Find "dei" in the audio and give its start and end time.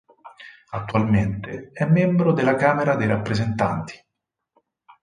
2.95-3.05